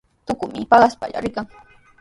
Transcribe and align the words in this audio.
Tukumi 0.27 0.61
paqaspalla 0.69 1.19
rikan. 1.25 1.45